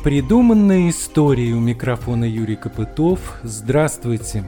Непридуманные 0.00 0.88
истории 0.88 1.52
у 1.52 1.60
микрофона 1.60 2.24
Юрий 2.24 2.56
Копытов. 2.56 3.38
Здравствуйте. 3.42 4.44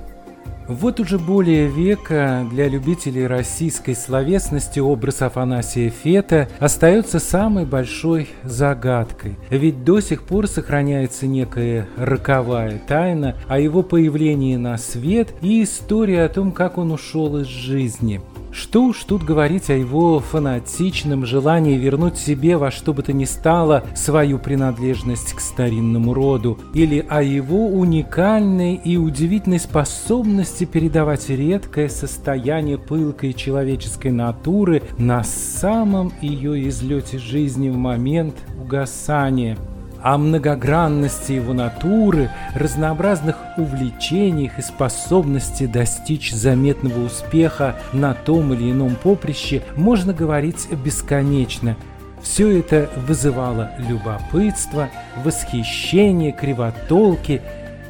Вот 0.67 0.99
уже 0.99 1.19
более 1.19 1.69
века 1.69 2.47
для 2.51 2.69
любителей 2.69 3.27
российской 3.27 3.95
словесности 3.95 4.81
образ 4.81 5.21
Афанасия 5.21 5.91
Фета 5.91 6.49
остается 6.59 7.19
самой 7.19 7.67
большой 7.67 8.31
загадкой. 8.45 9.37
Ведь 9.51 9.85
до 9.85 10.01
сих 10.01 10.23
пор 10.23 10.49
сохраняется 10.49 11.27
некая 11.27 11.87
роковая 11.99 12.81
тайна 12.89 13.37
о 13.47 13.59
его 13.59 13.83
появлении 13.83 14.57
на 14.57 14.79
свет 14.79 15.35
и 15.43 15.63
история 15.65 16.25
о 16.25 16.31
том, 16.31 16.53
как 16.53 16.79
он 16.79 16.93
ушел 16.93 17.37
из 17.37 17.47
жизни– 17.47 18.23
что 18.53 18.85
уж 18.85 19.03
тут 19.05 19.25
говорить 19.25 19.71
о 19.71 19.75
его 19.75 20.21
фанатичном 20.21 21.27
желании 21.27 21.77
вернуть 21.77 22.19
себе 22.19 22.57
во 22.57 22.71
что 22.71 22.93
бы 22.93 23.03
то 23.03 23.13
ни 23.13 23.25
стало 23.25 23.85
свою 23.97 24.39
принадлежность 24.39 25.33
к 25.33 25.41
старинному 25.41 26.15
роду, 26.15 26.59
или 26.75 27.05
о 27.09 27.23
его 27.23 27.67
уникальной 27.67 28.75
и 28.75 28.97
удивительной 28.97 29.59
способности 29.59 30.65
передавать 30.65 31.29
редкое 31.31 31.89
состояние 31.89 32.79
пылкой 32.79 33.33
человеческой 33.33 34.13
натуры 34.13 34.83
на 34.99 35.25
самом 35.25 36.13
ее 36.21 36.69
излете 36.69 37.19
жизни 37.19 37.71
в 37.71 37.77
момент 37.77 38.37
угасания– 38.61 39.57
о 40.03 40.19
многогранности 40.19 41.33
его 41.33 41.53
натуры, 41.53 42.31
разнообразных 42.55 43.37
увлечениях 43.57 44.59
и 44.59 44.63
способности 44.63 45.67
достичь 45.67 46.33
заметного 46.33 47.05
успеха 47.05 47.77
на 47.93 48.15
том 48.15 48.53
или 48.53 48.73
ином 48.73 48.97
поприще 48.97 49.63
можно 49.77 50.13
говорить 50.13 50.69
бесконечно. 50.85 51.77
Все 52.23 52.59
это 52.61 52.89
вызывало 53.07 53.71
любопытство, 53.79 54.91
восхищение, 55.25 56.33
кривотолки 56.33 57.43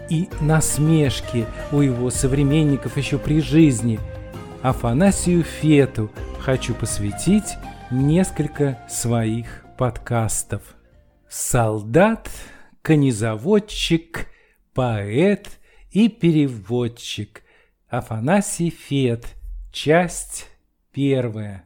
и 0.09 0.29
насмешки 0.41 1.47
у 1.71 1.81
его 1.81 2.11
современников 2.11 2.97
еще 2.97 3.19
при 3.19 3.41
жизни. 3.41 4.01
Афанасию 4.63 5.43
Фету 5.43 6.11
хочу 6.39 6.75
посвятить 6.75 7.57
несколько 7.91 8.79
своих 8.89 9.65
подкастов. 9.77 10.63
Солдат, 11.35 12.29
конезаводчик, 12.83 14.27
поэт 14.75 15.61
и 15.91 16.11
переводчик. 16.11 17.43
Афанасий 17.89 18.69
Фет. 18.69 19.25
Часть 19.73 20.51
первая. 20.93 21.65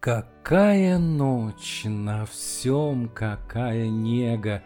Какая 0.00 0.98
ночь 0.98 1.82
на 1.84 2.26
всем, 2.26 3.08
какая 3.08 3.86
нега! 3.86 4.64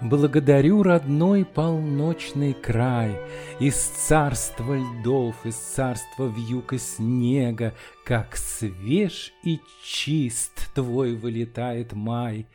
Благодарю 0.00 0.84
родной 0.84 1.44
полночный 1.44 2.54
край, 2.54 3.18
Из 3.58 3.74
царства 3.74 4.76
льдов, 4.76 5.34
из 5.44 5.56
царства 5.56 6.28
вьюг 6.28 6.72
и 6.72 6.78
снега, 6.78 7.74
Как 8.04 8.36
свеж 8.36 9.32
и 9.42 9.58
чист 9.84 10.72
твой 10.72 11.16
вылетает 11.16 11.94
май. 11.94 12.46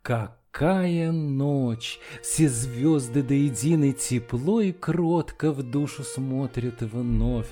Какая 0.00 1.12
ночь! 1.12 2.00
Все 2.22 2.48
звезды 2.48 3.22
до 3.22 3.34
единой 3.34 3.92
тепло 3.92 4.62
и 4.62 4.72
кротко 4.72 5.52
в 5.52 5.62
душу 5.62 6.04
смотрят 6.04 6.80
вновь, 6.80 7.50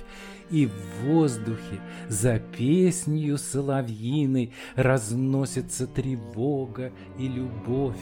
и 0.49 0.65
в 0.65 1.05
воздухе 1.05 1.79
за 2.09 2.39
песнью 2.39 3.37
соловьиной 3.37 4.51
Разносится 4.75 5.85
тревога 5.85 6.91
и 7.19 7.27
любовь 7.27 8.01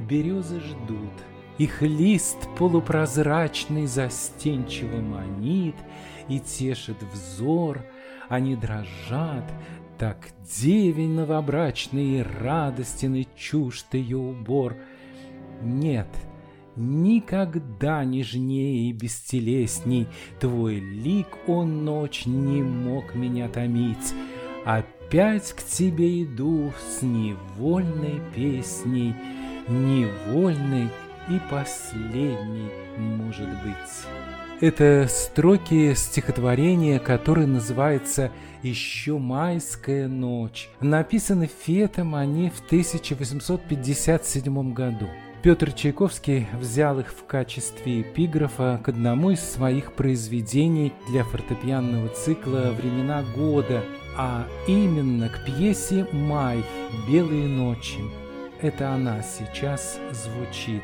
березы 0.00 0.60
ждут. 0.60 1.12
Их 1.58 1.82
лист 1.82 2.48
полупрозрачный 2.56 3.86
застенчиво 3.86 5.00
манит 5.00 5.74
И 6.28 6.38
тешит 6.38 7.02
взор, 7.12 7.84
они 8.28 8.54
дрожат, 8.54 9.44
Так 9.98 10.28
девень 10.60 11.14
новобрачный 11.14 12.20
и 12.20 12.22
радостен 12.22 13.16
и 13.16 13.26
чужд 13.36 13.92
ее 13.92 14.18
убор. 14.18 14.76
Нет, 15.60 16.06
никогда 16.76 18.04
нежнее 18.04 18.88
и 18.88 18.92
бестелесней 18.92 20.06
Твой 20.38 20.78
лик, 20.78 21.26
он 21.48 21.84
ночь, 21.84 22.24
не 22.26 22.62
мог 22.62 23.16
меня 23.16 23.48
томить. 23.48 24.14
Опять 24.64 25.52
к 25.54 25.62
тебе 25.64 26.22
иду 26.22 26.72
с 26.78 27.02
невольной 27.02 28.20
песней— 28.32 29.14
невольный 29.68 30.88
и 31.28 31.38
последний, 31.50 32.70
может 32.96 33.48
быть. 33.62 34.06
Это 34.60 35.06
строки 35.08 35.94
стихотворения, 35.94 36.98
которое 36.98 37.46
называется 37.46 38.32
«Еще 38.62 39.18
майская 39.18 40.08
ночь». 40.08 40.68
Написаны 40.80 41.48
Фетом 41.64 42.16
они 42.16 42.50
в 42.50 42.60
1857 42.66 44.72
году. 44.72 45.06
Петр 45.42 45.70
Чайковский 45.70 46.48
взял 46.58 46.98
их 46.98 47.12
в 47.12 47.24
качестве 47.24 48.00
эпиграфа 48.00 48.80
к 48.82 48.88
одному 48.88 49.30
из 49.30 49.40
своих 49.40 49.92
произведений 49.92 50.92
для 51.08 51.22
фортепианного 51.22 52.08
цикла 52.08 52.74
«Времена 52.76 53.22
года», 53.36 53.84
а 54.16 54.44
именно 54.66 55.28
к 55.28 55.44
пьесе 55.44 56.08
«Май. 56.12 56.64
Белые 57.08 57.46
ночи». 57.46 58.00
Это 58.60 58.90
она 58.90 59.22
сейчас 59.22 60.00
звучит. 60.10 60.82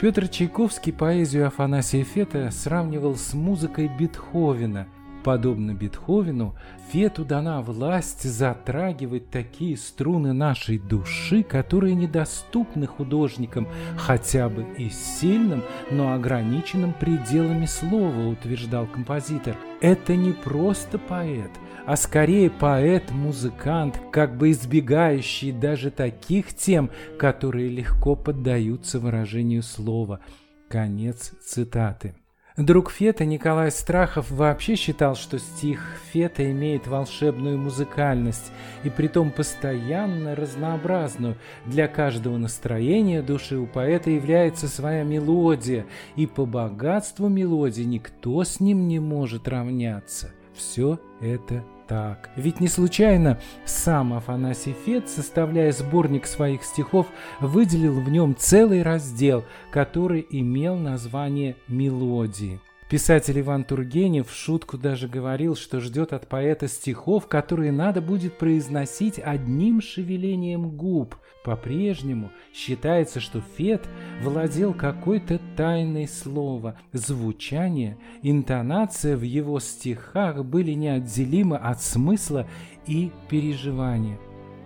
Петр 0.00 0.28
Чайковский 0.28 0.92
поэзию 0.92 1.48
Афанасия 1.48 2.04
Фета 2.04 2.52
сравнивал 2.52 3.16
с 3.16 3.34
музыкой 3.34 3.88
Бетховена. 3.88 4.86
Подобно 5.24 5.72
Бетховену, 5.72 6.54
Фету 6.90 7.24
дана 7.24 7.62
власть 7.62 8.24
затрагивать 8.24 9.30
такие 9.30 9.74
струны 9.78 10.34
нашей 10.34 10.78
души, 10.78 11.42
которые 11.42 11.94
недоступны 11.94 12.86
художникам 12.86 13.66
хотя 13.96 14.50
бы 14.50 14.66
и 14.76 14.90
сильным, 14.90 15.64
но 15.90 16.12
ограниченным 16.12 16.92
пределами 16.92 17.64
слова, 17.64 18.26
утверждал 18.28 18.86
композитор. 18.86 19.56
Это 19.80 20.14
не 20.14 20.32
просто 20.32 20.98
поэт, 20.98 21.50
а 21.86 21.96
скорее 21.96 22.50
поэт-музыкант, 22.50 23.98
как 24.12 24.36
бы 24.36 24.50
избегающий 24.50 25.52
даже 25.52 25.90
таких 25.90 26.54
тем, 26.54 26.90
которые 27.18 27.70
легко 27.70 28.14
поддаются 28.14 29.00
выражению 29.00 29.62
слова. 29.62 30.20
Конец 30.68 31.32
цитаты. 31.42 32.14
Друг 32.56 32.92
Фета 32.92 33.24
Николай 33.24 33.72
Страхов 33.72 34.30
вообще 34.30 34.76
считал, 34.76 35.16
что 35.16 35.40
стих 35.40 35.80
Фета 36.12 36.48
имеет 36.52 36.86
волшебную 36.86 37.58
музыкальность, 37.58 38.52
и 38.84 38.90
притом 38.90 39.32
постоянно 39.32 40.36
разнообразную. 40.36 41.36
Для 41.66 41.88
каждого 41.88 42.36
настроения 42.36 43.22
души 43.22 43.56
у 43.56 43.66
поэта 43.66 44.10
является 44.10 44.68
своя 44.68 45.02
мелодия, 45.02 45.84
и 46.14 46.28
по 46.28 46.46
богатству 46.46 47.28
мелодии 47.28 47.82
никто 47.82 48.44
с 48.44 48.60
ним 48.60 48.86
не 48.86 49.00
может 49.00 49.48
равняться. 49.48 50.30
Все 50.54 51.00
это 51.20 51.64
так. 51.86 52.30
Ведь 52.36 52.60
не 52.60 52.68
случайно 52.68 53.38
сам 53.64 54.12
Афанасий 54.14 54.74
Фет, 54.84 55.08
составляя 55.08 55.72
сборник 55.72 56.26
своих 56.26 56.64
стихов, 56.64 57.06
выделил 57.40 58.00
в 58.00 58.08
нем 58.10 58.34
целый 58.36 58.82
раздел, 58.82 59.44
который 59.70 60.26
имел 60.30 60.76
название 60.76 61.56
«Мелодии». 61.68 62.60
Писатель 62.90 63.40
Иван 63.40 63.64
Тургенев 63.64 64.28
в 64.28 64.34
шутку 64.36 64.76
даже 64.76 65.08
говорил, 65.08 65.56
что 65.56 65.80
ждет 65.80 66.12
от 66.12 66.28
поэта 66.28 66.68
стихов, 66.68 67.26
которые 67.26 67.72
надо 67.72 68.02
будет 68.02 68.36
произносить 68.38 69.18
одним 69.18 69.80
шевелением 69.80 70.76
губ. 70.76 71.16
По-прежнему 71.44 72.30
считается, 72.54 73.20
что 73.20 73.42
Фет 73.56 73.86
владел 74.22 74.72
какой-то 74.72 75.38
тайной 75.56 76.08
слова. 76.08 76.78
Звучание, 76.92 77.98
интонация 78.22 79.14
в 79.14 79.20
его 79.20 79.60
стихах 79.60 80.42
были 80.42 80.72
неотделимы 80.72 81.58
от 81.58 81.82
смысла 81.82 82.46
и 82.86 83.12
переживания. 83.28 84.18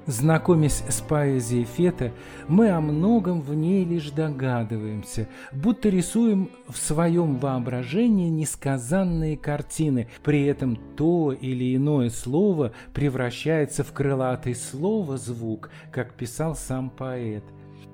Знакомясь 0.08 0.82
с 0.88 1.02
поэзией 1.02 1.66
Фета, 1.66 2.14
мы 2.48 2.70
о 2.70 2.80
многом 2.80 3.42
в 3.42 3.52
ней 3.52 3.84
лишь 3.84 4.10
догадываемся, 4.10 5.28
будто 5.52 5.90
рисуем 5.90 6.50
в 6.66 6.78
своем 6.78 7.36
воображении 7.36 8.30
несказанные 8.30 9.36
картины, 9.36 10.08
при 10.24 10.46
этом 10.46 10.76
то 10.96 11.32
или 11.32 11.76
иное 11.76 12.08
слово 12.08 12.72
превращается 12.94 13.84
в 13.84 13.92
крылатый 13.92 14.54
слово-звук, 14.54 15.68
как 15.92 16.14
писал 16.14 16.56
сам 16.56 16.88
поэт. 16.88 17.44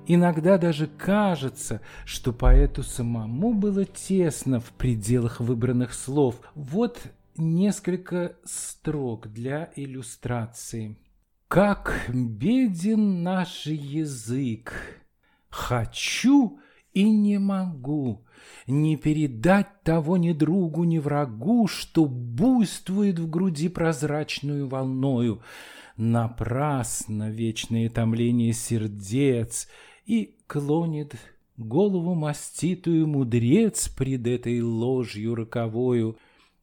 Иногда 0.07 0.57
даже 0.57 0.87
кажется, 0.87 1.81
что 2.05 2.31
поэту 2.31 2.81
самому 2.81 3.53
было 3.53 3.83
тесно 3.83 4.61
в 4.61 4.71
пределах 4.71 5.41
выбранных 5.41 5.93
слов. 5.93 6.35
Вот 6.53 6.97
несколько 7.35 8.37
строк 8.45 9.27
для 9.27 9.69
иллюстрации. 9.75 10.95
«Как 11.55 12.09
беден 12.13 13.23
наш 13.23 13.65
язык! 13.67 14.73
Хочу 15.49 16.59
и 16.91 17.09
не 17.09 17.39
могу 17.39 18.25
не 18.67 18.97
передать 18.97 19.81
того 19.83 20.17
ни 20.17 20.33
другу, 20.33 20.83
ни 20.83 20.97
врагу, 20.97 21.67
что 21.67 22.07
буйствует 22.07 23.19
в 23.19 23.29
груди 23.29 23.69
прозрачную 23.69 24.67
волною. 24.67 25.41
Напрасно 25.95 27.29
вечное 27.29 27.89
томление 27.89 28.51
сердец 28.51 29.69
и 30.05 30.35
клонит 30.47 31.15
голову 31.55 32.15
маститую 32.15 33.07
мудрец 33.07 33.87
пред 33.87 34.27
этой 34.27 34.59
ложью 34.59 35.35
роковою. 35.35 36.17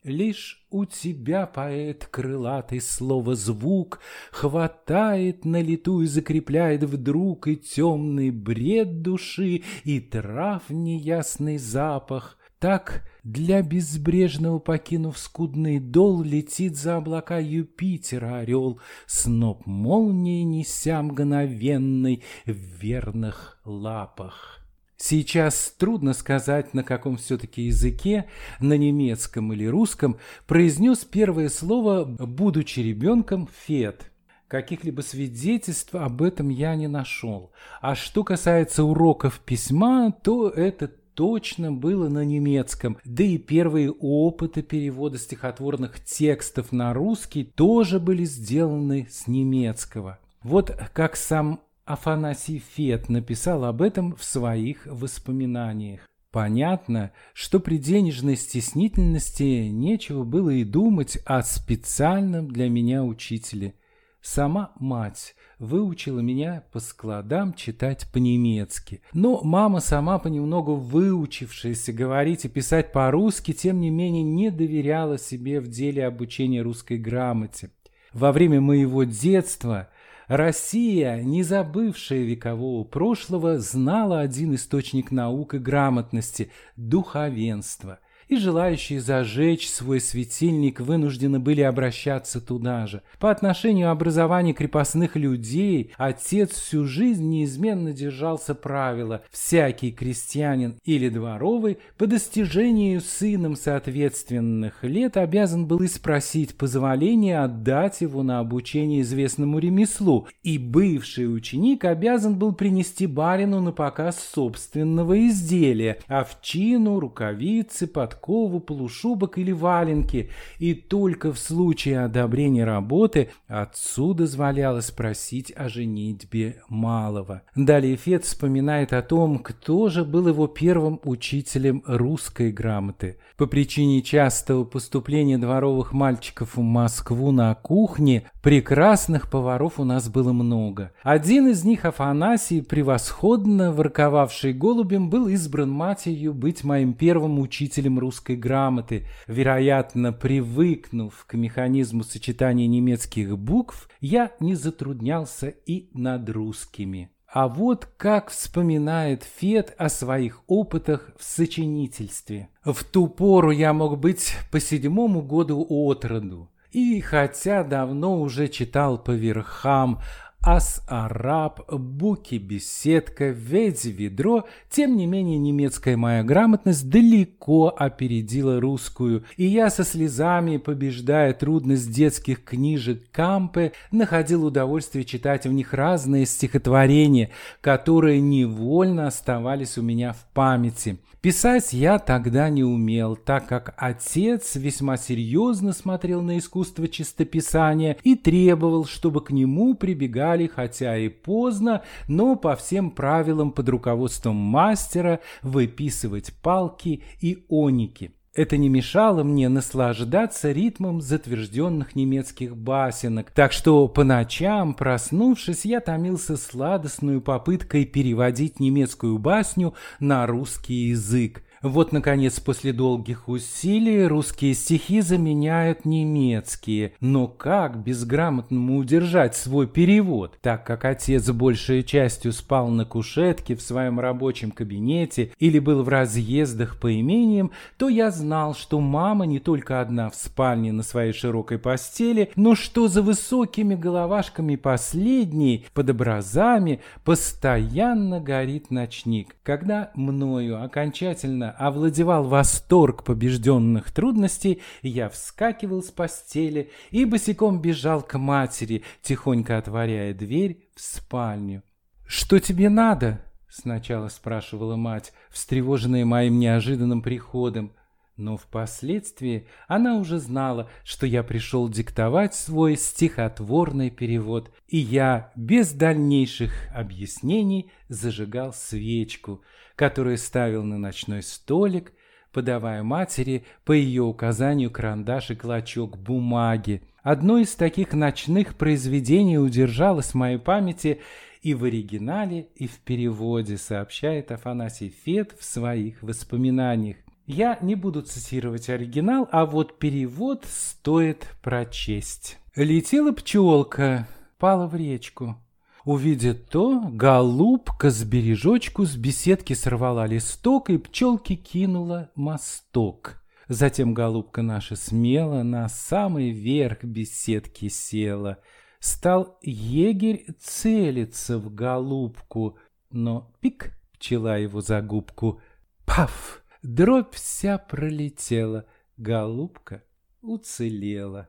Лишь 0.05 0.67
у 0.71 0.85
тебя, 0.85 1.47
поэт 1.47 2.07
крылатый, 2.11 2.81
слово 2.81 3.37
звук 3.37 4.01
Хватает 4.33 5.45
на 5.45 5.63
лету 5.63 6.01
и 6.01 6.07
закрепляет 6.07 6.83
вдруг 6.83 7.47
И 7.47 7.57
темный 7.57 8.31
бред 8.31 9.03
души, 9.03 9.63
и 9.85 10.01
трав 10.01 10.69
неясный 10.71 11.59
запах. 11.59 12.37
Так 12.59 13.09
для 13.23 13.63
безбрежного 13.63 14.59
покинув 14.59 15.19
скудный 15.19 15.79
дол 15.79 16.23
Летит 16.23 16.77
за 16.77 16.97
облака 16.97 17.39
Юпитера 17.39 18.39
орел, 18.39 18.81
Сноп 19.07 19.67
молнии 19.67 20.43
неся 20.43 21.01
мгновенный 21.01 22.25
В 22.45 22.51
верных 22.51 23.61
лапах. 23.65 24.62
Сейчас 25.05 25.75
трудно 25.77 26.13
сказать, 26.13 26.75
на 26.75 26.85
каком 26.85 27.17
все-таки 27.17 27.63
языке, 27.63 28.27
на 28.61 28.75
немецком 28.75 29.53
или 29.53 29.67
русском, 29.67 30.17
произнес 30.47 30.99
первое 30.99 31.49
слово, 31.49 32.05
будучи 32.05 32.79
ребенком, 32.79 33.49
«фет». 33.67 34.13
Каких-либо 34.47 35.01
свидетельств 35.01 35.93
об 35.97 36.23
этом 36.23 36.51
я 36.51 36.77
не 36.77 36.87
нашел. 36.87 37.51
А 37.81 37.97
что 37.97 38.23
касается 38.23 38.85
уроков 38.85 39.41
письма, 39.41 40.13
то 40.23 40.49
это 40.49 40.87
точно 40.87 41.73
было 41.73 42.09
на 42.09 42.25
немецком. 42.25 42.97
Да 43.05 43.25
и 43.25 43.39
первые 43.39 43.91
опыты 43.91 44.63
перевода 44.63 45.19
стихотворных 45.19 45.99
текстов 46.05 46.71
на 46.71 46.95
русский 46.95 47.43
тоже 47.43 47.99
были 47.99 48.25
сделаны 48.25 49.09
с 49.11 49.27
немецкого. 49.27 50.21
Вот 50.45 50.71
как 50.93 51.17
сам 51.17 51.61
Афанасий 51.85 52.63
Фет 52.75 53.09
написал 53.09 53.65
об 53.65 53.83
этом 53.83 54.15
в 54.15 54.23
своих 54.23 54.87
воспоминаниях. 54.87 56.01
Понятно, 56.31 57.13
что 57.35 57.61
при 57.61 57.77
денежной 57.77 58.37
стеснительности 58.37 59.69
нечего 59.69 60.25
было 60.25 60.51
и 60.51 60.65
думать 60.65 61.19
о 61.27 61.43
специальном 61.43 62.49
для 62.49 62.71
меня 62.71 63.05
учителе. 63.05 63.75
Сама 64.23 64.73
мать 64.79 65.35
выучила 65.59 66.21
меня 66.21 66.65
по 66.73 66.79
складам 66.79 67.53
читать 67.53 68.07
по-немецки. 68.13 69.03
Но 69.13 69.41
мама 69.43 69.81
сама 69.81 70.19
понемногу 70.19 70.77
выучившаяся 70.77 71.93
говорить 71.93 72.45
и 72.45 72.49
писать 72.49 72.93
по-русски, 72.93 73.53
тем 73.53 73.81
не 73.81 73.91
менее 73.91 74.23
не 74.23 74.51
доверяла 74.51 75.19
себе 75.19 75.61
в 75.61 75.69
деле 75.69 76.07
обучения 76.07 76.63
русской 76.63 76.99
грамоте. 76.99 77.71
Во 78.13 78.31
время 78.31 78.61
моего 78.61 79.05
детства 79.05 79.91
Россия, 80.35 81.23
не 81.23 81.43
забывшая 81.43 82.23
векового 82.23 82.85
прошлого, 82.85 83.59
знала 83.59 84.21
один 84.21 84.55
источник 84.55 85.11
наук 85.11 85.53
и 85.53 85.59
грамотности– 85.59 86.51
духовенство– 86.77 87.99
и 88.33 88.37
желающие 88.37 88.99
зажечь 88.99 89.69
свой 89.69 90.01
светильник 90.01 90.81
вынуждены 90.81 91.39
были 91.39 91.61
обращаться 91.61 92.41
туда 92.41 92.87
же. 92.87 93.03
По 93.19 93.31
отношению 93.31 93.91
образования 93.91 94.55
крепостных 94.55 95.17
людей 95.17 95.93
отец 95.99 96.53
всю 96.53 96.87
жизнь 96.87 97.29
неизменно 97.29 97.93
держался 97.93 98.55
правила 98.55 99.23
«всякий 99.31 99.93
крестьянин 99.93 100.77
или 100.85 101.11
дворовый 101.11 101.79
по 101.99 102.07
достижению 102.07 103.03
сыном 103.03 103.55
соответственных 103.55 104.83
лет 104.83 105.19
обязан 105.19 105.67
был 105.67 105.83
и 105.83 105.87
спросить 105.87 106.57
позволения 106.57 107.39
отдать 107.41 108.01
его 108.01 108.23
на 108.23 108.39
обучение 108.39 109.03
известному 109.03 109.59
ремеслу, 109.59 110.27
и 110.43 110.57
бывший 110.57 111.25
ученик 111.25 111.85
обязан 111.85 112.39
был 112.39 112.53
принести 112.53 113.07
барину 113.07 113.61
на 113.61 113.73
показ 113.73 114.19
собственного 114.33 115.29
изделия– 115.29 115.99
овчину, 116.09 116.99
рукавицы, 116.99 117.87
под 117.87 118.22
подкову, 118.23 118.61
полушубок 118.61 119.39
или 119.39 119.53
валенки, 119.53 120.31
и 120.59 120.75
только 120.75 121.33
в 121.33 121.39
случае 121.39 122.05
одобрения 122.05 122.65
работы 122.65 123.31
отцу 123.49 124.15
дозволялось 124.15 124.91
просить 124.91 125.53
о 125.57 125.69
женитьбе 125.69 126.63
малого. 126.69 127.43
Далее 127.57 127.97
Фет 127.97 128.25
вспоминает 128.25 128.93
о 128.93 129.03
том, 129.03 129.39
кто 129.39 129.89
же 129.89 130.05
был 130.05 130.29
его 130.29 130.47
первым 130.47 131.01
учителем 131.05 131.83
русской 131.87 132.53
грамоты. 132.53 133.19
По 133.37 133.47
причине 133.47 134.03
частого 134.03 134.65
поступления 134.65 135.39
дворовых 135.39 135.93
мальчиков 135.93 136.57
в 136.57 136.61
Москву 136.61 137.33
на 137.33 137.55
кухне, 137.55 138.31
прекрасных 138.43 139.31
поваров 139.31 139.81
у 139.81 139.85
нас 139.85 140.09
было 140.09 140.33
много. 140.33 140.93
Один 141.03 141.49
из 141.49 141.65
них, 141.65 141.85
Афанасий, 141.85 142.63
превосходно 142.63 143.73
ворковавший 143.73 144.53
голубем, 144.53 145.11
был 145.11 145.27
избран 145.27 145.71
матерью 145.71 146.35
быть 146.35 146.63
моим 146.63 146.93
первым 146.93 147.41
учителем 147.41 147.99
русской 147.99 148.12
русской 148.13 148.37
грамоты, 148.37 149.07
вероятно, 149.27 150.13
привыкнув 150.13 151.25
к 151.27 151.33
механизму 151.33 152.05
сочетания 152.05 152.67
немецких 152.67 153.39
букв, 153.39 153.89
я 154.01 154.33
не 154.39 154.55
затруднялся 154.55 155.49
и 155.49 155.89
над 155.95 156.29
русскими. 156.29 157.11
А 157.27 157.49
вот 157.49 157.89
как 157.97 158.29
вспоминает 158.29 159.23
Фет 159.23 159.75
о 159.79 159.89
своих 159.89 160.43
опытах 160.47 161.11
в 161.19 161.25
сочинительстве. 161.25 162.51
В 162.63 162.85
ту 162.85 163.09
пору 163.09 163.51
я 163.51 163.73
мог 163.73 163.99
быть 163.99 164.35
по 164.51 164.61
седьмому 164.61 165.23
году 165.23 165.65
от 165.67 166.05
роду. 166.05 166.51
И 166.71 167.01
хотя 167.01 167.65
давно 167.65 168.21
уже 168.21 168.49
читал 168.49 169.03
по 169.03 169.13
верхам 169.13 170.01
ас-араб, 170.45 171.61
буки-беседка, 171.71 173.29
ведь-ведро, 173.29 174.45
тем 174.71 174.97
не 174.97 175.07
менее 175.07 175.39
немецкая 175.39 175.97
моя 175.97 176.25
грамотность 176.25 176.89
далеко 176.89 177.73
опередила 177.77 178.61
русскую, 178.61 179.25
и 179.37 179.45
я 179.45 179.71
со 179.71 179.85
слезами, 179.85 180.57
побеждая 180.57 181.33
трудность 181.33 181.93
детских 181.93 182.43
книжек 182.43 183.03
Кампе, 183.13 183.73
находил 183.93 184.45
удовольствие 184.45 185.05
читать 185.05 185.47
в 185.47 185.53
них 185.53 185.73
разные 185.73 186.27
стихотворения, 186.27 187.31
которые 187.61 188.21
невольно 188.21 189.07
оставались 189.07 189.79
у 189.79 189.83
меня 189.83 190.13
в 190.13 190.25
памяти. 190.35 190.99
Писать 191.23 191.73
я 191.73 192.01
тогда 192.01 192.49
не 192.49 192.65
умел, 192.65 193.15
так 193.15 193.47
как 193.47 193.75
отец 193.77 194.57
весьма 194.57 194.97
серьезно 194.97 195.73
смотрел 195.73 196.21
на 196.21 196.37
искусство 196.37 196.89
чистописания 196.89 197.97
и 198.03 198.17
требовал, 198.17 198.87
чтобы 198.87 199.21
к 199.21 199.31
нему 199.31 199.77
прибегали, 199.77 200.32
хотя 200.49 200.97
и 200.97 201.09
поздно, 201.09 201.83
но 202.09 202.37
по 202.37 202.57
всем 202.57 202.91
правилам 202.91 203.53
под 203.53 203.69
руководством 203.69 204.37
мастера 204.37 205.21
выписывать 205.43 206.33
палки 206.43 207.03
и 207.21 207.45
оники. 207.49 208.13
Это 208.35 208.57
не 208.57 208.71
мешало 208.71 209.25
мне 209.25 209.51
наслаждаться 209.51 210.53
ритмом 210.53 211.03
затвержденных 211.03 211.95
немецких 211.95 212.57
басенок, 212.57 213.31
так 213.31 213.53
что 213.53 213.87
по 213.89 214.05
ночам, 214.05 214.73
проснувшись, 214.73 215.67
я 215.67 215.81
томился 215.81 216.39
сладостную 216.39 217.21
попыткой 217.21 217.85
переводить 217.85 218.59
немецкую 218.59 219.19
басню 219.19 219.75
на 220.01 220.27
русский 220.27 220.89
язык. 220.89 221.43
Вот, 221.63 221.93
наконец, 221.93 222.41
после 222.41 222.73
долгих 222.73 223.29
усилий 223.29 224.07
русские 224.07 224.55
стихи 224.55 225.01
заменяют 225.01 225.85
немецкие. 225.85 226.95
Но 227.01 227.29
как 227.29 227.79
безграмотному 227.79 228.79
удержать 228.79 229.37
свой 229.37 229.69
перевод, 229.69 230.37
так 230.41 230.67
как 230.67 230.85
отец 230.85 231.31
большей 231.31 231.85
частью 231.85 232.33
спал 232.33 232.69
на 232.69 232.85
кушетке 232.85 233.55
в 233.55 233.63
своем 233.63 234.01
рабочем 234.01 234.51
кабинете 234.51 235.33
или 235.39 235.61
был 235.61 235.85
в 235.85 235.89
разъездах 235.89 236.81
по 236.81 236.93
имениям, 236.99 237.53
то 237.77 237.89
я 237.89 238.11
знал, 238.11 238.55
что 238.55 238.81
мама 238.81 239.25
не 239.25 239.39
только 239.39 239.81
одна 239.81 240.11
в 240.11 240.17
спальне 240.17 240.73
на 240.73 240.83
своей 240.83 241.13
широкой 241.13 241.59
постели, 241.59 242.31
но 242.35 242.57
что 242.57 242.89
за 242.89 243.03
высокими 243.03 243.77
головашками 243.77 244.57
последней, 244.57 245.67
под 245.75 245.91
образами, 245.91 246.81
постоянно 247.05 248.21
горит 248.21 248.73
ночник. 248.73 249.37
Когда 249.45 249.93
мною 249.95 250.63
окончательно 250.63 251.52
овладевал 251.59 252.25
восторг 252.25 253.05
побежденных 253.05 253.93
трудностей, 253.93 254.63
я 254.83 255.09
вскакивал 255.09 255.83
с 255.83 255.91
постели 255.91 256.71
и 256.91 257.05
босиком 257.05 257.61
бежал 257.61 258.03
к 258.03 258.19
матери, 258.19 258.83
тихонько 259.03 259.59
отворяя 259.59 260.15
дверь 260.15 260.69
в 260.75 260.81
спальню. 260.81 261.63
«Что 262.07 262.39
тебе 262.39 262.69
надо?» 262.69 263.21
Сначала 263.49 264.09
спрашивала 264.09 264.77
мать, 264.77 265.13
встревоженная 265.31 266.07
моим 266.07 266.39
неожиданным 266.39 267.03
приходом. 267.03 267.73
Но 268.17 268.37
впоследствии 268.37 269.47
она 269.69 269.97
уже 269.97 270.19
знала, 270.19 270.71
что 270.85 271.07
я 271.07 271.23
пришел 271.23 271.69
диктовать 271.69 272.35
свой 272.35 272.77
стихотворный 272.77 273.91
перевод, 273.91 274.53
и 274.69 274.77
я 274.77 275.33
без 275.35 275.73
дальнейших 275.73 276.53
объяснений 276.75 277.71
зажигал 277.89 278.53
свечку, 278.53 279.43
которую 279.77 280.19
ставил 280.19 280.63
на 280.63 280.77
ночной 280.77 281.23
столик, 281.23 281.93
подавая 282.33 282.83
матери 282.83 283.45
по 283.65 283.73
ее 283.73 284.03
указанию 284.03 284.71
карандаш 284.71 285.31
и 285.31 285.35
клочок 285.35 285.97
бумаги. 285.97 286.83
Одно 287.03 287.39
из 287.39 287.55
таких 287.55 287.95
ночных 287.95 288.57
произведений 288.57 289.39
удержалось 289.39 290.09
в 290.13 290.15
моей 290.15 290.39
памяти 290.39 291.01
и 291.43 291.55
в 291.55 291.65
оригинале, 291.65 292.49
и 292.55 292.69
в 292.69 292.79
переводе, 292.79 293.57
сообщает 293.57 294.31
Афанасий 294.31 294.95
Фет 295.05 295.35
в 295.39 295.45
своих 295.45 296.03
воспоминаниях. 296.03 296.99
Я 297.35 297.57
не 297.63 297.77
буду 297.77 298.03
цитировать 298.03 298.69
оригинал, 298.69 299.27
а 299.33 299.47
вот 299.47 299.79
перевод 299.79 300.45
стоит 300.47 301.27
прочесть. 301.41 302.37
Летела 302.55 303.11
пчелка, 303.13 304.07
пала 304.39 304.67
в 304.67 304.77
речку. 304.77 305.39
Увидит 305.87 306.51
то, 306.51 306.83
голубка 306.91 307.89
с 307.89 308.05
бережочку 308.05 308.85
с 308.85 308.97
беседки 308.97 309.55
сорвала 309.55 310.07
листок 310.07 310.69
и 310.69 310.77
пчелки 310.77 311.35
кинула 311.35 312.11
мосток. 312.15 313.23
Затем 313.49 313.95
голубка 313.95 314.43
наша 314.43 314.77
смело 314.77 315.43
на 315.43 315.71
самый 315.71 316.33
верх 316.33 316.85
беседки 316.85 317.71
села. 317.71 318.41
Стал 318.79 319.39
егерь 319.41 320.27
целиться 320.39 321.39
в 321.39 321.55
голубку, 321.55 322.59
но 322.91 323.33
пик 323.41 323.73
пчела 323.95 324.37
его 324.37 324.61
за 324.61 324.83
губку. 324.83 325.41
Паф! 325.87 326.42
Дробь 326.63 327.15
вся 327.15 327.59
пролетела, 327.59 328.67
голубка 328.97 329.83
уцелела. 330.21 331.29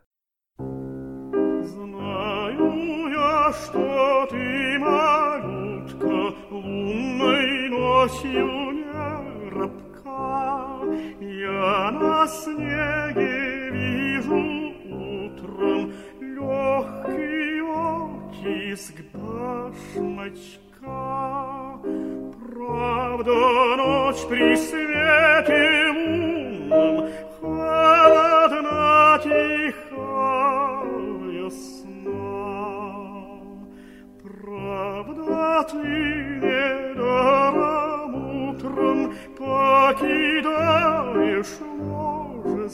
Знаю 0.60 1.90
я, 3.10 3.52
что 3.52 4.28
ты, 4.30 4.78
малютка, 4.78 6.36
лунной 6.52 7.70
ночью 7.70 8.74
не 8.74 9.50
робка. 9.50 10.84
Я 11.20 11.90
на 11.92 12.28
снеге 12.28 13.72
вижу 13.72 14.38
утром 14.86 15.94
легкий 16.22 17.60
оттиск 17.60 19.02
башмачка. 19.14 20.64
Правда, 22.53 23.35
ночь 23.77 24.27
при 24.29 24.57
свете 24.57 25.89
лунном 25.95 27.09
Холодна 27.41 29.19
тихая 29.23 30.41
сна. 31.51 32.23
Правда, 34.23 35.67
ты 35.71 35.83
недаром 36.43 38.13
утром 38.51 38.99
Покидаешь 39.39 40.75
ложе 41.81 42.69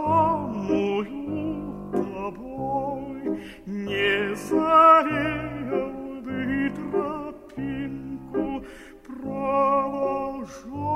тобой, 1.91 3.21
не 3.65 4.35
завеял 4.35 5.91
бы 6.21 6.71
тропинку, 6.75 8.65
проложенную 9.05 10.90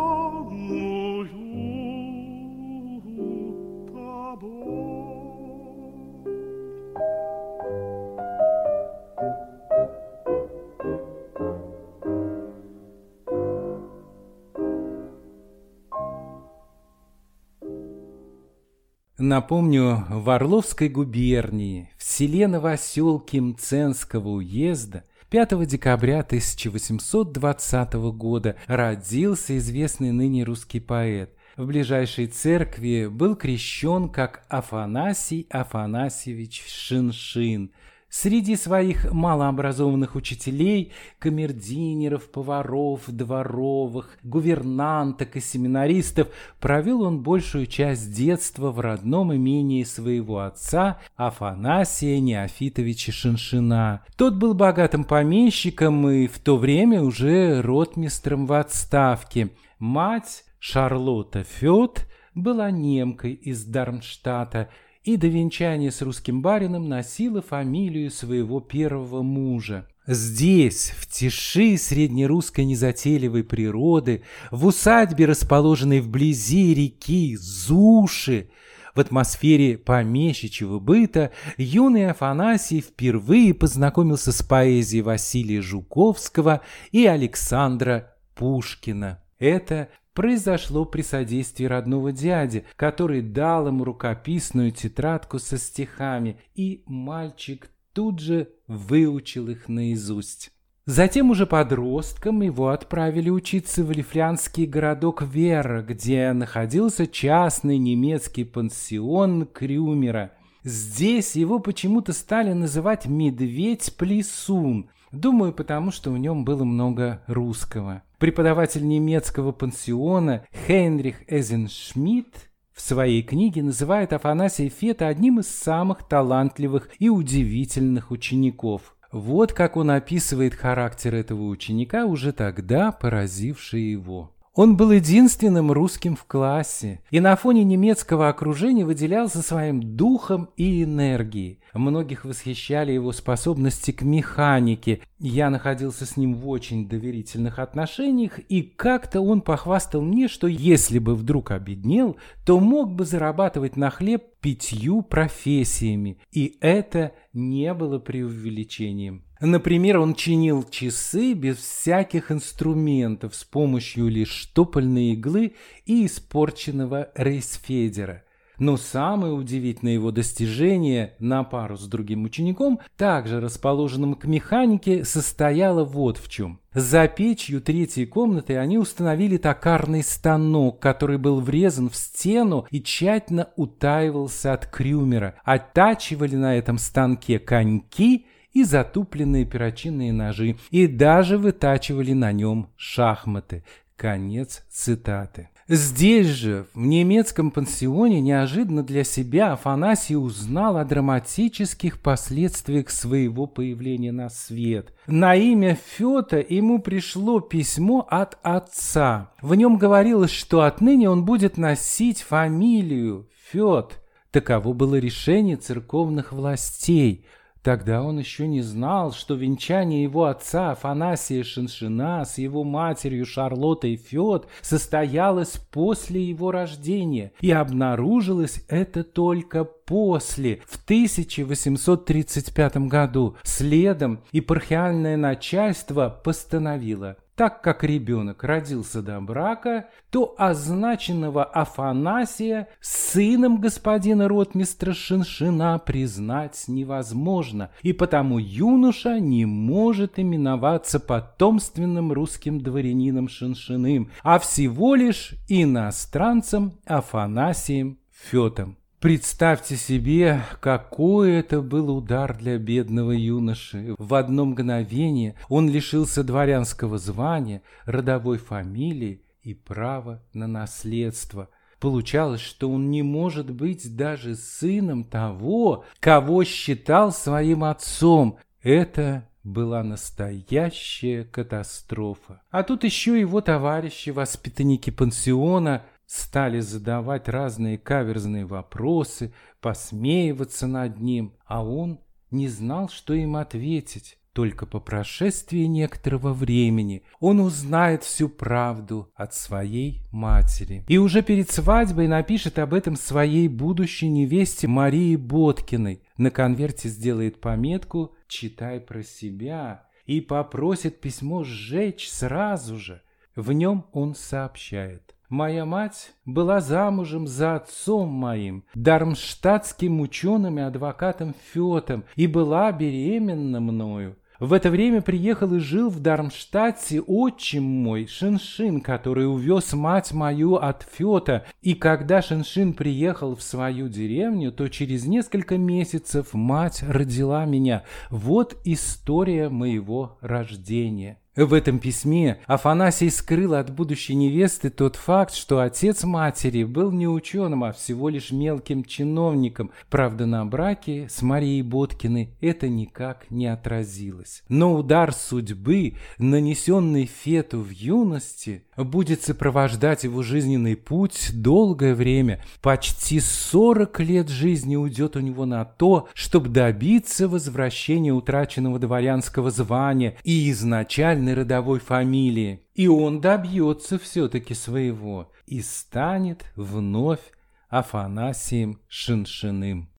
Напомню, 19.26 20.06
в 20.08 20.30
Орловской 20.30 20.88
губернии, 20.88 21.90
в 21.98 22.04
селе 22.04 22.48
Новоселке 22.48 23.42
Мценского 23.42 24.28
уезда 24.30 25.04
5 25.32 25.66
декабря 25.66 26.20
1820 26.20 27.94
года 28.14 28.56
родился 28.68 29.58
известный 29.58 30.12
ныне 30.12 30.44
русский 30.44 30.80
поэт. 30.80 31.32
В 31.58 31.66
ближайшей 31.66 32.28
церкви 32.28 33.08
был 33.08 33.36
крещен 33.36 34.10
как 34.10 34.46
Афанасий 34.48 35.48
Афанасьевич 35.50 36.64
Шиншин. 36.68 37.72
Среди 38.18 38.56
своих 38.56 39.12
малообразованных 39.12 40.16
учителей, 40.16 40.94
камердинеров, 41.20 42.32
поваров, 42.32 43.02
дворовых, 43.08 44.18
гувернанток 44.24 45.36
и 45.36 45.42
семинаристов 45.42 46.30
провел 46.62 47.02
он 47.02 47.22
большую 47.22 47.66
часть 47.66 48.16
детства 48.16 48.72
в 48.72 48.80
родном 48.80 49.36
имении 49.36 49.84
своего 49.84 50.40
отца 50.40 51.02
Афанасия 51.18 52.22
Неофитовича 52.22 53.12
Шиншина. 53.12 54.06
Тот 54.16 54.36
был 54.36 54.54
богатым 54.54 55.04
помещиком 55.04 56.10
и 56.10 56.28
в 56.28 56.40
то 56.40 56.56
время 56.56 57.02
уже 57.02 57.62
ротмистром 57.62 58.46
в 58.46 58.54
отставке. 58.54 59.50
Мать 59.78 60.46
Шарлотта 60.60 61.44
Фёд 61.44 62.08
была 62.34 62.72
немкой 62.72 63.34
из 63.34 63.66
Дармштадта, 63.66 64.70
и 65.06 65.18
до 65.18 65.28
венчания 65.28 65.92
с 65.92 66.02
русским 66.02 66.42
барином 66.42 66.90
носила 66.90 67.42
фамилию 67.42 68.10
своего 68.10 68.60
первого 68.60 69.22
мужа. 69.22 69.88
Здесь, 70.08 70.94
в 70.98 71.08
тиши 71.08 71.78
среднерусской 71.78 72.66
незатейливой 72.66 73.44
природы, 73.44 74.24
в 74.50 74.66
усадьбе, 74.66 75.26
расположенной 75.26 76.02
вблизи 76.02 76.74
реки 76.74 77.36
Зуши, 77.40 78.50
в 78.96 79.00
атмосфере 79.00 79.78
помещичьего 79.78 80.80
быта, 80.80 81.32
юный 81.58 82.10
Афанасий 82.10 82.82
впервые 82.82 83.54
познакомился 83.54 84.32
с 84.32 84.42
поэзией 84.42 85.04
Василия 85.04 85.62
Жуковского 85.62 86.62
и 86.92 87.06
Александра 87.06 88.16
Пушкина. 88.34 89.22
Это 89.38 89.90
произошло 90.16 90.86
при 90.86 91.04
содействии 91.04 91.66
родного 91.66 92.12
дяди, 92.12 92.66
который 92.78 93.22
дал 93.22 93.68
ему 93.68 93.84
рукописную 93.84 94.72
тетрадку 94.72 95.38
со 95.38 95.58
стихами, 95.60 96.38
и 96.56 96.82
мальчик 96.88 97.70
тут 97.94 98.20
же 98.20 98.50
выучил 98.68 99.50
их 99.50 99.68
наизусть. 99.68 100.52
Затем 100.86 101.32
уже 101.32 101.46
подростком 101.46 102.42
его 102.42 102.70
отправили 102.70 103.30
учиться 103.30 103.84
в 103.84 103.92
лифлянский 103.92 104.66
городок 104.66 105.24
Вера, 105.24 105.82
где 105.82 106.32
находился 106.32 107.08
частный 107.08 107.78
немецкий 107.78 108.44
пансион 108.44 109.48
Крюмера. 109.48 110.32
Здесь 110.64 111.36
его 111.36 111.60
почему-то 111.60 112.14
стали 112.14 112.54
называть 112.54 113.08
«медведь-плесун», 113.08 114.90
Думаю, 115.16 115.54
потому 115.54 115.92
что 115.92 116.12
в 116.12 116.18
нем 116.18 116.44
было 116.44 116.66
много 116.66 117.22
русского. 117.28 118.04
Преподаватель 118.20 118.86
немецкого 118.86 119.54
пансиона 119.54 120.46
Хейнрих 120.68 121.24
Эзеншмидт 121.28 122.50
в 122.74 122.82
своей 122.82 123.24
книге 123.24 123.64
называет 123.64 124.12
Афанасия 124.12 124.70
Фета 124.70 125.08
одним 125.08 125.40
из 125.40 125.48
самых 125.48 126.04
талантливых 126.04 126.90
и 127.00 127.08
удивительных 127.08 128.12
учеников. 128.12 128.98
Вот 129.14 129.54
как 129.54 129.78
он 129.78 129.92
описывает 129.92 130.54
характер 130.54 131.16
этого 131.16 131.44
ученика, 131.44 132.06
уже 132.06 132.34
тогда 132.34 132.92
поразивший 132.92 133.84
его. 133.84 134.35
Он 134.56 134.78
был 134.78 134.92
единственным 134.92 135.70
русским 135.70 136.16
в 136.16 136.24
классе 136.24 137.02
и 137.12 137.20
на 137.20 137.36
фоне 137.36 137.66
немецкого 137.66 138.30
окружения 138.30 138.86
выделялся 138.86 139.42
своим 139.42 139.98
духом 139.98 140.50
и 140.56 140.84
энергией. 140.84 141.60
Многих 141.74 142.24
восхищали 142.24 142.94
его 142.94 143.12
способности 143.12 143.92
к 143.92 144.02
механике. 144.04 145.02
Я 145.20 145.50
находился 145.50 146.06
с 146.06 146.16
ним 146.16 146.36
в 146.36 146.48
очень 146.48 146.88
доверительных 146.88 147.60
отношениях, 147.60 148.40
и 148.48 148.62
как-то 148.62 149.20
он 149.20 149.42
похвастал 149.42 150.02
мне, 150.02 150.30
что 150.30 150.48
если 150.48 151.00
бы 151.00 151.16
вдруг 151.16 151.52
обеднел, 151.52 152.16
то 152.46 152.58
мог 152.62 152.94
бы 152.94 153.04
зарабатывать 153.04 153.76
на 153.76 153.90
хлеб 153.90 154.24
пятью 154.40 155.02
профессиями, 155.02 156.18
и 156.32 156.58
это 156.62 157.12
не 157.34 157.74
было 157.74 158.00
преувеличением. 158.00 159.25
Например, 159.42 160.00
он 160.00 160.16
чинил 160.16 160.64
часы 160.64 161.34
без 161.34 161.58
всяких 161.58 162.32
инструментов 162.32 163.36
с 163.36 163.44
помощью 163.44 164.08
лишь 164.08 164.32
штопольной 164.32 165.14
иглы 165.14 165.56
и 165.86 166.06
испорченного 166.06 167.10
рейсфедера. 167.16 168.24
Но 168.58 168.78
самое 168.78 169.34
удивительное 169.34 169.94
его 169.94 170.12
достижение 170.12 171.16
на 171.20 171.44
пару 171.44 171.76
с 171.76 171.88
другим 171.88 172.24
учеником, 172.24 172.80
также 172.98 173.42
расположенным 173.42 174.16
к 174.16 174.26
механике, 174.26 175.04
состояло 175.04 175.84
вот 175.84 176.18
в 176.18 176.30
чем. 176.30 176.62
За 176.74 177.08
печью 177.08 177.62
третьей 177.62 178.06
комнаты 178.06 178.58
они 178.58 178.78
установили 178.78 179.38
токарный 179.38 180.04
станок, 180.04 180.80
который 180.80 181.18
был 181.18 181.42
врезан 181.42 181.90
в 181.90 181.96
стену 181.96 182.66
и 182.72 182.82
тщательно 182.82 183.50
утаивался 183.58 184.54
от 184.54 184.68
крюмера. 184.68 185.36
Оттачивали 185.44 186.36
на 186.36 186.56
этом 186.58 186.78
станке 186.78 187.40
коньки 187.40 188.26
и 188.56 188.64
затупленные 188.64 189.46
перочинные 189.46 190.14
ножи, 190.14 190.56
и 190.72 190.88
даже 190.88 191.38
вытачивали 191.38 192.14
на 192.14 192.32
нем 192.32 192.70
шахматы. 192.78 193.64
Конец 193.98 194.64
цитаты. 194.72 195.50
Здесь 195.68 196.28
же, 196.28 196.68
в 196.74 196.80
немецком 196.80 197.50
пансионе, 197.52 198.22
неожиданно 198.22 198.84
для 198.84 199.04
себя 199.04 199.54
Афанасий 199.54 200.16
узнал 200.16 200.78
о 200.78 200.86
драматических 200.86 202.00
последствиях 202.00 202.92
своего 202.92 203.46
появления 203.46 204.12
на 204.12 204.30
свет. 204.30 204.94
На 205.08 205.36
имя 205.36 205.78
Фета 205.98 206.38
ему 206.38 206.80
пришло 206.80 207.40
письмо 207.42 208.08
от 208.10 208.38
отца. 208.44 209.32
В 209.42 209.56
нем 209.56 209.78
говорилось, 209.78 210.32
что 210.32 210.62
отныне 210.62 211.10
он 211.10 211.26
будет 211.26 211.58
носить 211.58 212.22
фамилию 212.22 213.28
Фет. 213.52 214.02
Таково 214.32 214.74
было 214.74 214.96
решение 214.96 215.58
церковных 215.58 216.32
властей. 216.32 217.26
Тогда 217.66 218.04
он 218.04 218.20
еще 218.20 218.46
не 218.46 218.62
знал, 218.62 219.12
что 219.12 219.34
венчание 219.34 220.04
его 220.04 220.26
отца 220.26 220.70
Афанасия 220.70 221.44
Шиншина 221.44 222.24
с 222.24 222.38
его 222.38 222.64
матерью 222.64 223.26
Шарлоттой 223.26 223.96
Фет 223.96 224.46
состоялось 224.62 225.58
после 225.72 226.22
его 226.22 226.52
рождения, 226.52 227.32
и 227.42 227.50
обнаружилось 227.50 228.64
это 228.68 229.04
только 229.04 229.68
после, 229.86 230.62
в 230.68 230.84
1835 230.84 232.78
году. 232.88 233.36
Следом 233.44 234.22
епархиальное 234.32 235.18
начальство 235.18 236.10
постановило– 236.10 237.18
так 237.36 237.62
как 237.62 237.84
ребенок 237.84 238.44
родился 238.44 239.02
до 239.02 239.20
брака, 239.20 239.90
то 240.10 240.36
означенного 240.38 241.44
Афанасия 241.44 242.70
сыном 242.80 243.60
господина 243.60 244.28
ротмистра 244.30 244.94
Шиншина 244.94 245.78
признать 245.80 246.64
невозможно, 246.68 247.72
и 247.82 247.92
потому 247.92 248.40
юноша 248.40 249.20
не 249.20 249.46
может 249.46 250.18
именоваться 250.18 251.00
потомственным 251.00 252.14
русским 252.14 252.62
дворянином 252.62 253.28
Шиншиным, 253.28 254.12
а 254.24 254.40
всего 254.40 254.96
лишь 254.96 255.34
иностранцем 255.50 256.80
Афанасием 256.86 258.00
Фетом. 258.12 258.78
Представьте 259.06 259.76
себе, 259.76 260.42
какой 260.62 261.34
это 261.34 261.62
был 261.62 261.96
удар 261.96 262.36
для 262.36 262.58
бедного 262.58 263.12
юноши. 263.12 263.94
В 264.00 264.16
одно 264.16 264.46
мгновение 264.46 265.36
он 265.48 265.70
лишился 265.70 266.24
дворянского 266.24 266.98
звания, 266.98 267.62
родовой 267.86 268.40
фамилии 268.40 269.22
и 269.44 269.54
права 269.54 270.24
на 270.34 270.48
наследство. 270.48 271.50
Получалось, 271.80 272.42
что 272.42 272.68
он 272.72 272.90
не 272.90 273.04
может 273.04 273.52
быть 273.52 273.96
даже 273.96 274.36
сыном 274.36 275.04
того, 275.04 275.86
кого 276.00 276.44
считал 276.44 277.12
своим 277.12 277.64
отцом. 277.64 278.40
Это 278.64 279.30
была 279.44 279.84
настоящая 279.84 281.26
катастрофа. 281.26 282.42
А 282.50 282.64
тут 282.64 282.84
еще 282.84 283.20
его 283.20 283.40
товарищи, 283.42 284.10
воспитанники 284.10 284.90
пансиона– 284.90 285.84
стали 286.06 286.60
задавать 286.60 287.28
разные 287.30 287.78
каверзные 287.78 288.46
вопросы, 288.46 289.34
посмеиваться 289.62 290.68
над 290.68 291.00
ним, 291.00 291.34
а 291.46 291.66
он 291.66 292.00
не 292.32 292.48
знал, 292.48 292.90
что 292.90 293.14
им 293.14 293.36
ответить. 293.36 294.18
Только 294.36 294.66
по 294.66 294.82
прошествии 294.82 295.64
некоторого 295.64 296.34
времени 296.34 297.04
он 297.22 297.40
узнает 297.40 298.04
всю 298.04 298.28
правду 298.28 299.10
от 299.16 299.34
своей 299.34 300.02
матери. 300.12 300.84
И 300.90 300.98
уже 300.98 301.22
перед 301.22 301.50
свадьбой 301.50 302.10
напишет 302.10 302.60
об 302.60 302.74
этом 302.74 302.98
своей 302.98 303.48
будущей 303.48 304.10
невесте 304.10 304.68
Марии 304.68 305.16
Боткиной. 305.16 306.02
На 306.18 306.32
конверте 306.32 306.90
сделает 306.90 307.40
пометку 307.40 308.14
«Читай 308.28 308.82
про 308.82 309.04
себя» 309.04 309.88
и 310.06 310.20
попросит 310.20 311.00
письмо 311.00 311.46
сжечь 311.46 312.10
сразу 312.12 312.78
же. 312.78 313.02
В 313.38 313.54
нем 313.54 313.86
он 313.94 314.16
сообщает. 314.16 315.15
Моя 315.36 315.66
мать 315.66 316.14
была 316.24 316.62
замужем 316.62 317.28
за 317.28 317.56
отцом 317.56 318.08
моим, 318.08 318.64
дармштадтским 318.74 320.00
ученым 320.00 320.60
и 320.60 320.62
адвокатом 320.62 321.36
Фетом, 321.52 322.06
и 322.16 322.26
была 322.26 322.72
беременна 322.72 323.60
мною. 323.60 324.16
В 324.40 324.54
это 324.54 324.70
время 324.70 325.02
приехал 325.02 325.54
и 325.54 325.60
жил 325.60 325.90
в 325.90 326.00
Дармштадте 326.00 327.02
отчим 327.02 327.64
мой, 327.64 328.08
Шиншин, 328.08 328.80
который 328.80 329.30
увез 329.30 329.74
мать 329.74 330.14
мою 330.14 330.56
от 330.56 330.84
Фета. 330.84 331.44
И 331.62 331.74
когда 331.74 332.22
Шиншин 332.22 332.74
приехал 332.74 333.36
в 333.36 333.44
свою 333.44 333.90
деревню, 333.90 334.54
то 334.54 334.70
через 334.70 335.06
несколько 335.06 335.58
месяцев 335.58 336.34
мать 336.34 336.82
родила 336.82 337.44
меня. 337.44 337.84
Вот 338.10 338.56
история 338.64 339.50
моего 339.50 340.18
рождения. 340.22 341.20
В 341.36 341.54
этом 341.54 341.80
письме 341.80 342.40
Афанасий 342.48 343.10
скрыл 343.10 343.56
от 343.56 343.70
будущей 343.70 344.16
невесты 344.16 344.70
тот 344.70 344.96
факт, 344.96 345.34
что 345.34 345.60
отец 345.60 346.06
матери 346.06 346.64
был 346.64 346.94
не 346.94 347.10
ученым, 347.10 347.66
а 347.66 347.74
всего 347.74 348.08
лишь 348.08 348.32
мелким 348.32 348.86
чиновником. 348.86 349.72
Правда, 349.90 350.26
на 350.26 350.46
браке 350.46 351.08
с 351.10 351.22
Марией 351.22 351.62
Боткиной 351.62 352.30
это 352.40 352.70
никак 352.70 353.30
не 353.30 353.48
отразилось. 353.48 354.44
Но 354.48 354.76
удар 354.76 355.12
судьбы, 355.12 355.96
нанесенный 356.20 357.06
Фету 357.06 357.60
в 357.60 357.70
юности, 357.70 358.64
будет 358.78 359.22
сопровождать 359.22 360.06
его 360.06 360.24
жизненный 360.24 360.78
путь 360.78 361.32
долгое 361.34 361.96
время. 361.96 362.42
Почти 362.62 363.20
40 363.20 364.00
лет 364.00 364.30
жизни 364.30 364.78
уйдет 364.78 365.18
у 365.18 365.20
него 365.20 365.46
на 365.46 365.66
то, 365.66 366.08
чтобы 366.14 366.48
добиться 366.48 367.28
возвращения 367.28 368.14
утраченного 368.14 368.80
дворянского 368.80 369.52
звания 369.52 370.16
и 370.24 370.50
изначально 370.52 371.25
правильной 371.26 371.34
родовой 371.34 371.80
фамилии, 371.80 372.62
и 372.76 372.88
он 372.88 373.20
добьется 373.20 373.98
все-таки 373.98 374.54
своего 374.54 375.32
и 375.48 375.62
станет 375.62 376.46
вновь 376.56 377.32
Афанасием 377.70 378.80
Шиншиным. 378.88 379.90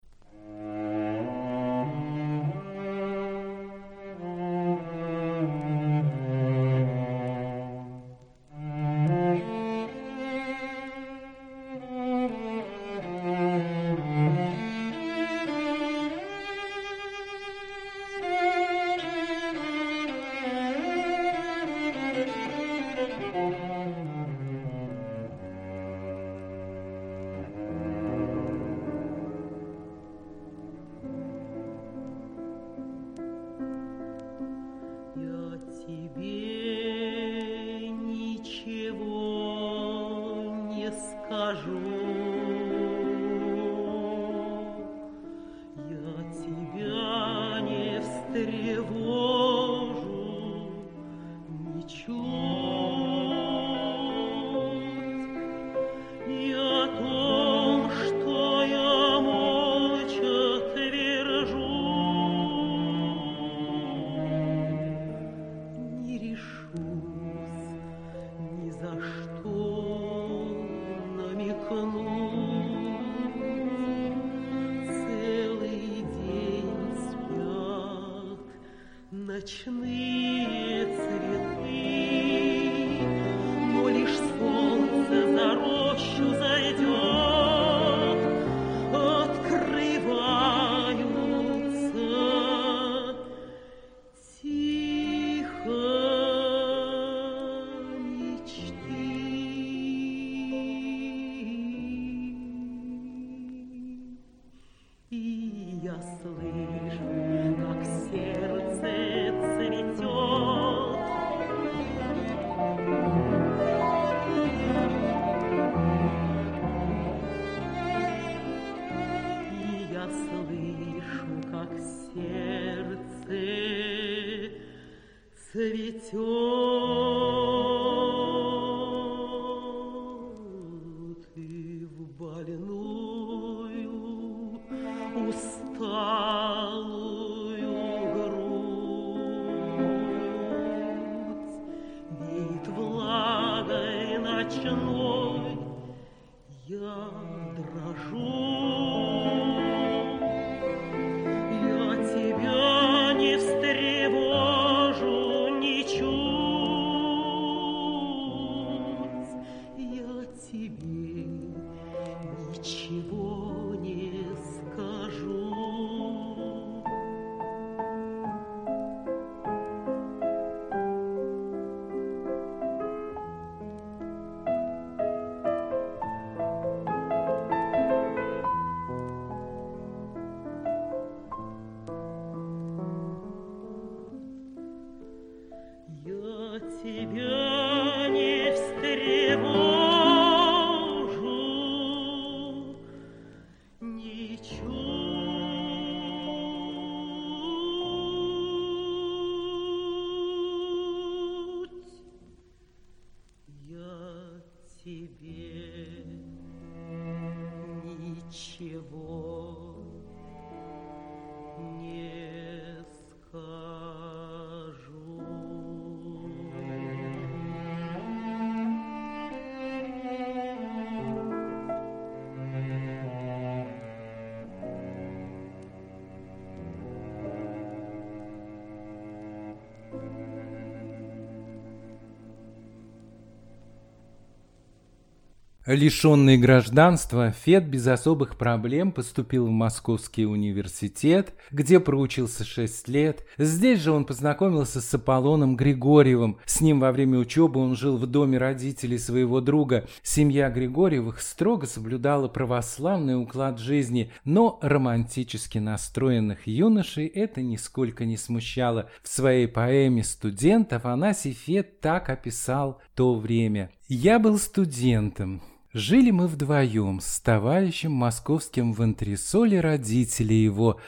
Лишенный 235.67 236.39
гражданства, 236.39 237.33
Фет 237.33 237.67
без 237.67 237.89
особых 237.89 238.39
проблем 238.39 238.93
поступил 238.93 239.47
в 239.47 239.51
Московский 239.51 240.25
университет, 240.25 241.35
где 241.51 241.81
проучился 241.81 242.45
шесть 242.45 242.87
лет. 242.87 243.27
Здесь 243.37 243.81
же 243.81 243.91
он 243.91 244.05
познакомился 244.05 244.81
с 244.81 244.95
Аполлоном 244.95 245.57
Григорьевым. 245.57 246.39
С 246.47 246.61
ним 246.61 246.79
во 246.79 246.93
время 246.93 247.19
учебы 247.19 247.59
он 247.59 247.75
жил 247.75 247.97
в 247.97 248.07
доме 248.07 248.39
родителей 248.39 248.97
своего 248.97 249.41
друга. 249.41 249.89
Семья 250.05 250.51
Григорьевых 250.51 251.21
строго 251.21 251.67
соблюдала 251.67 252.29
православный 252.29 253.21
уклад 253.21 253.59
жизни, 253.59 254.13
но 254.25 254.61
романтически 254.63 255.59
настроенных 255.59 256.47
юношей 256.47 257.09
это 257.09 257.43
нисколько 257.43 258.05
не 258.05 258.17
смущало. 258.17 258.89
В 259.03 259.09
своей 259.09 259.49
поэме 259.49 260.05
«Студент» 260.05 260.73
Афанасий 260.73 261.33
Фет 261.33 261.81
так 261.81 262.09
описал 262.09 262.81
то 262.95 263.17
время. 263.17 263.73
«Я 263.89 264.21
был 264.21 264.39
студентом». 264.39 265.43
Жили 265.79 266.11
мы 266.11 266.27
вдвоем 266.27 267.01
с 267.03 267.21
товарищем 267.21 267.93
московским 267.93 268.73
в 268.73 268.81
антресоле 268.81 269.61
родители 269.61 270.33
его. 270.33 270.81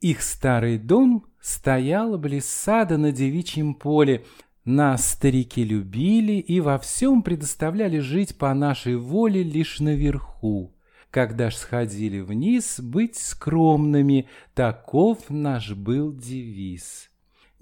Их 0.00 0.20
старый 0.20 0.78
дом 0.78 1.26
стоял 1.40 2.18
близ 2.18 2.46
сада 2.46 2.98
на 2.98 3.12
девичьем 3.12 3.72
поле. 3.72 4.24
Нас 4.64 5.12
старики 5.12 5.62
любили 5.62 6.40
и 6.40 6.58
во 6.58 6.80
всем 6.80 7.22
предоставляли 7.22 8.00
жить 8.00 8.36
по 8.36 8.52
нашей 8.52 8.96
воле 8.96 9.44
лишь 9.44 9.78
наверху. 9.78 10.74
Когда 11.12 11.48
ж 11.48 11.54
сходили 11.54 12.18
вниз, 12.18 12.80
быть 12.80 13.14
скромными, 13.14 14.28
таков 14.54 15.30
наш 15.30 15.70
был 15.70 16.12
девиз. 16.12 17.11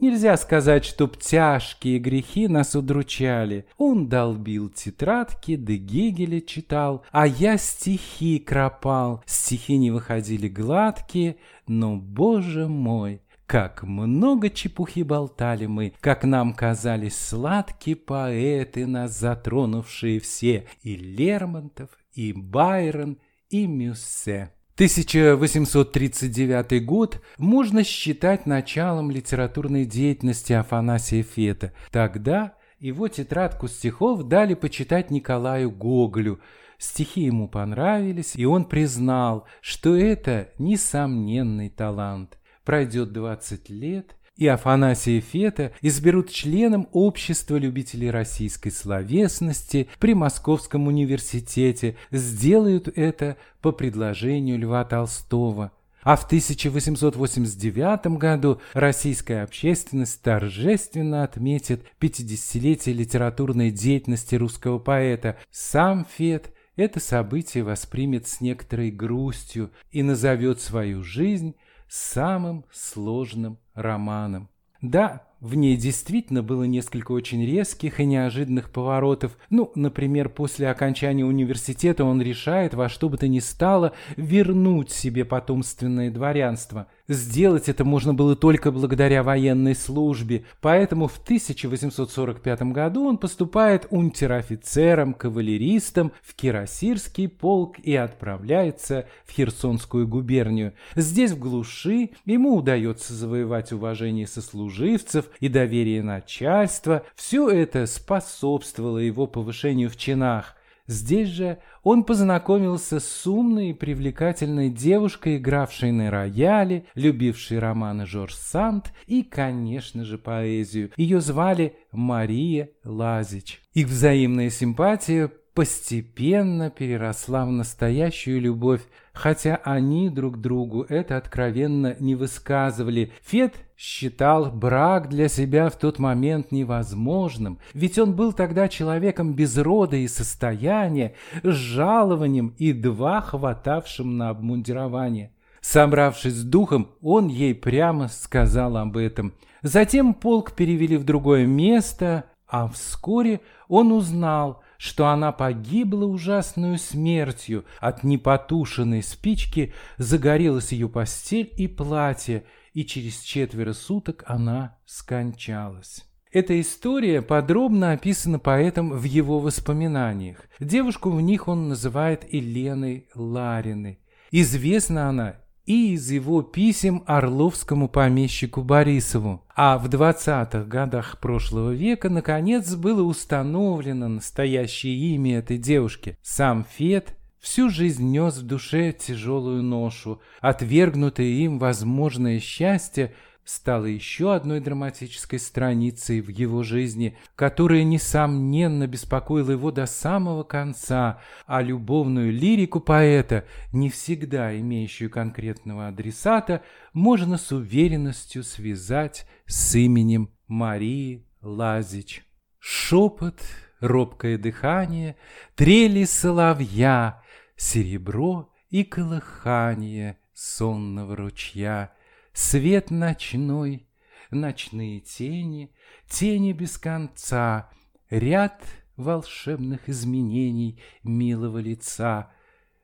Нельзя 0.00 0.38
сказать, 0.38 0.86
чтоб 0.86 1.14
тяжкие 1.18 1.98
грехи 1.98 2.48
нас 2.48 2.74
удручали. 2.74 3.66
Он 3.76 4.08
долбил 4.08 4.70
тетрадки, 4.70 5.56
да 5.56 5.74
Гегеля 5.74 6.40
читал, 6.40 7.04
а 7.12 7.26
я 7.26 7.58
стихи 7.58 8.38
кропал. 8.38 9.22
Стихи 9.26 9.76
не 9.76 9.90
выходили 9.90 10.48
гладкие, 10.48 11.36
но, 11.66 11.96
боже 11.96 12.66
мой, 12.66 13.20
как 13.44 13.82
много 13.82 14.48
чепухи 14.48 15.02
болтали 15.02 15.66
мы, 15.66 15.92
как 16.00 16.24
нам 16.24 16.54
казались 16.54 17.18
сладкие 17.18 17.96
поэты, 17.96 18.86
нас 18.86 19.18
затронувшие 19.18 20.18
все, 20.20 20.66
и 20.82 20.96
Лермонтов, 20.96 21.90
и 22.14 22.32
Байрон, 22.32 23.18
и 23.50 23.66
Мюссе. 23.66 24.50
1839 24.80 26.86
год 26.86 27.20
можно 27.36 27.84
считать 27.84 28.46
началом 28.46 29.10
литературной 29.10 29.84
деятельности 29.84 30.54
Афанасия 30.54 31.22
Фета. 31.22 31.74
Тогда 31.90 32.54
его 32.78 33.06
тетрадку 33.08 33.68
стихов 33.68 34.22
дали 34.22 34.54
почитать 34.54 35.10
Николаю 35.10 35.70
Гоголю. 35.70 36.40
Стихи 36.78 37.24
ему 37.24 37.46
понравились, 37.46 38.36
и 38.36 38.46
он 38.46 38.64
признал, 38.64 39.46
что 39.60 39.94
это 39.94 40.48
несомненный 40.58 41.68
талант. 41.68 42.38
Пройдет 42.64 43.12
20 43.12 43.68
лет, 43.68 44.16
и 44.40 44.46
Афанасия 44.46 45.20
Фета 45.20 45.72
изберут 45.82 46.30
членом 46.30 46.88
Общества 46.92 47.56
любителей 47.56 48.10
российской 48.10 48.70
словесности 48.70 49.88
при 50.00 50.14
Московском 50.14 50.86
университете, 50.86 51.96
сделают 52.10 52.88
это 52.88 53.36
по 53.60 53.70
предложению 53.70 54.58
Льва 54.58 54.84
Толстого. 54.86 55.72
А 56.02 56.16
в 56.16 56.24
1889 56.24 58.16
году 58.16 58.62
российская 58.72 59.42
общественность 59.42 60.22
торжественно 60.22 61.22
отметит 61.22 61.84
50-летие 62.00 62.94
литературной 62.94 63.70
деятельности 63.70 64.36
русского 64.36 64.78
поэта. 64.78 65.36
Сам 65.50 66.06
Фет 66.16 66.50
это 66.76 66.98
событие 66.98 67.62
воспримет 67.62 68.26
с 68.26 68.40
некоторой 68.40 68.90
грустью 68.90 69.70
и 69.90 70.02
назовет 70.02 70.62
свою 70.62 71.02
жизнь 71.02 71.54
самым 71.90 72.64
сложным 72.70 73.58
романом. 73.74 74.48
Да, 74.80 75.26
В 75.40 75.54
ней 75.54 75.76
действительно 75.76 76.42
было 76.42 76.64
несколько 76.64 77.12
очень 77.12 77.44
резких 77.44 77.98
и 77.98 78.04
неожиданных 78.04 78.70
поворотов. 78.70 79.38
Ну, 79.48 79.72
например, 79.74 80.28
после 80.28 80.68
окончания 80.68 81.24
университета 81.24 82.04
он 82.04 82.20
решает 82.20 82.74
во 82.74 82.90
что 82.90 83.08
бы 83.08 83.16
то 83.16 83.26
ни 83.26 83.38
стало 83.38 83.92
вернуть 84.16 84.90
себе 84.90 85.24
потомственное 85.24 86.10
дворянство– 86.10 86.86
Сделать 87.12 87.68
это 87.68 87.84
можно 87.84 88.14
было 88.14 88.36
только 88.36 88.70
благодаря 88.70 89.24
военной 89.24 89.74
службе, 89.74 90.44
поэтому 90.60 91.08
в 91.08 91.18
1845 91.18 92.62
году 92.70 93.04
он 93.04 93.18
поступает 93.18 93.88
унтер-офицером-кавалеристом 93.90 96.12
в 96.22 96.36
Кирасирский 96.36 97.28
полк 97.28 97.80
и 97.80 97.96
отправляется 97.96 99.08
в 99.26 99.32
Херсонскую 99.32 100.06
губернию. 100.06 100.74
Здесь, 100.94 101.32
в 101.32 101.40
глуши, 101.40 102.10
ему 102.26 102.54
удается 102.54 103.12
завоевать 103.12 103.72
уважение 103.72 104.28
сослуживцев 104.28 105.24
и 105.40 105.48
доверие 105.48 106.04
начальства. 106.04 107.02
Все 107.16 107.48
это 107.48 107.86
способствовало 107.86 108.98
его 108.98 109.26
повышению 109.26 109.90
в 109.90 109.96
чинах. 109.96 110.54
Здесь 110.90 111.28
же 111.28 111.58
он 111.84 112.02
познакомился 112.02 112.98
с 112.98 113.24
умной 113.24 113.70
и 113.70 113.74
привлекательной 113.74 114.70
девушкой, 114.70 115.36
игравшей 115.36 115.92
на 115.92 116.10
рояле, 116.10 116.84
любившей 116.96 117.60
романы 117.60 118.06
Жорж 118.06 118.34
Санд 118.34 118.92
и, 119.06 119.22
конечно 119.22 120.04
же, 120.04 120.18
поэзию. 120.18 120.90
Ее 120.96 121.20
звали 121.20 121.76
Мария 121.92 122.70
Лазич. 122.82 123.62
Их 123.72 123.86
взаимная 123.86 124.50
симпатия 124.50 125.30
постепенно 125.60 126.70
переросла 126.70 127.44
в 127.44 127.50
настоящую 127.50 128.40
любовь, 128.40 128.80
хотя 129.12 129.56
они 129.56 130.08
друг 130.08 130.40
другу 130.40 130.86
это 130.88 131.18
откровенно 131.18 131.96
не 132.00 132.14
высказывали. 132.14 133.12
Фет 133.20 133.56
считал 133.76 134.50
брак 134.50 135.10
для 135.10 135.28
себя 135.28 135.68
в 135.68 135.76
тот 135.76 135.98
момент 135.98 136.50
невозможным, 136.50 137.58
ведь 137.74 137.98
он 137.98 138.16
был 138.16 138.32
тогда 138.32 138.68
человеком 138.68 139.34
без 139.34 139.58
рода 139.58 139.96
и 139.96 140.08
состояния, 140.08 141.12
с 141.42 141.52
жалованием 141.52 142.54
и 142.56 142.72
два 142.72 143.20
хватавшим 143.20 144.16
на 144.16 144.30
обмундирование. 144.30 145.30
Собравшись 145.60 146.36
с 146.36 146.42
духом, 146.42 146.88
он 147.02 147.28
ей 147.28 147.54
прямо 147.54 148.08
сказал 148.08 148.78
об 148.78 148.96
этом. 148.96 149.34
Затем 149.60 150.14
полк 150.14 150.52
перевели 150.52 150.96
в 150.96 151.04
другое 151.04 151.44
место, 151.44 152.24
а 152.48 152.66
вскоре 152.66 153.42
он 153.68 153.92
узнал, 153.92 154.62
что 154.80 155.08
она 155.08 155.30
погибла 155.30 156.06
ужасную 156.06 156.78
смертью. 156.78 157.66
От 157.80 158.02
непотушенной 158.02 159.02
спички 159.02 159.74
загорелась 159.98 160.72
ее 160.72 160.88
постель 160.88 161.52
и 161.58 161.68
платье, 161.68 162.44
и 162.72 162.86
через 162.86 163.18
четверо 163.18 163.74
суток 163.74 164.24
она 164.26 164.78
скончалась. 164.86 166.06
Эта 166.32 166.58
история 166.58 167.20
подробно 167.20 167.92
описана 167.92 168.38
поэтом 168.38 168.92
в 168.92 169.04
его 169.04 169.38
воспоминаниях. 169.38 170.46
Девушку 170.60 171.10
в 171.10 171.20
них 171.20 171.46
он 171.46 171.68
называет 171.68 172.24
Еленой 172.32 173.06
Лариной. 173.14 174.00
Известна 174.30 175.10
она 175.10 175.36
и 175.70 175.92
из 175.92 176.10
его 176.10 176.42
писем 176.42 177.04
орловскому 177.06 177.88
помещику 177.88 178.62
Борисову. 178.62 179.44
А 179.54 179.78
в 179.78 179.86
20-х 179.86 180.64
годах 180.64 181.20
прошлого 181.20 181.70
века, 181.70 182.08
наконец, 182.08 182.74
было 182.74 183.02
установлено 183.04 184.08
настоящее 184.08 184.96
имя 185.14 185.38
этой 185.38 185.58
девушки. 185.58 186.18
Сам 186.22 186.66
Фет 186.76 187.14
всю 187.38 187.70
жизнь 187.70 188.10
нес 188.10 188.38
в 188.38 188.42
душе 188.46 188.92
тяжелую 188.92 189.62
ношу, 189.62 190.20
отвергнутое 190.40 191.28
им 191.28 191.60
возможное 191.60 192.40
счастье– 192.40 193.14
стала 193.50 193.86
еще 193.86 194.34
одной 194.34 194.60
драматической 194.60 195.40
страницей 195.40 196.20
в 196.20 196.28
его 196.28 196.62
жизни, 196.62 197.18
которая, 197.34 197.82
несомненно, 197.82 198.86
беспокоила 198.86 199.50
его 199.50 199.72
до 199.72 199.86
самого 199.86 200.44
конца, 200.44 201.20
а 201.46 201.60
любовную 201.60 202.32
лирику 202.32 202.80
поэта, 202.80 203.44
не 203.72 203.90
всегда 203.90 204.56
имеющую 204.58 205.10
конкретного 205.10 205.88
адресата, 205.88 206.62
можно 206.92 207.38
с 207.38 207.50
уверенностью 207.50 208.44
связать 208.44 209.26
с 209.46 209.74
именем 209.74 210.30
Марии 210.46 211.26
Лазич. 211.42 212.24
Шепот, 212.60 213.40
робкое 213.80 214.38
дыхание, 214.38 215.16
трели 215.56 216.04
соловья, 216.04 217.22
серебро 217.56 218.52
и 218.68 218.84
колыхание 218.84 220.18
сонного 220.34 221.16
ручья— 221.16 221.92
Свет 222.42 222.90
ночной, 222.90 223.86
ночные 224.30 225.00
тени, 225.00 225.74
тени 226.08 226.52
без 226.52 226.78
конца, 226.78 227.68
Ряд 228.08 228.64
волшебных 228.96 229.90
изменений 229.90 230.80
милого 231.04 231.58
лица, 231.58 232.32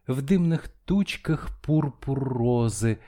В 0.06 0.20
дымных 0.20 0.68
тучках 0.84 1.58
пурпур 1.62 2.22
розы, 2.22 2.98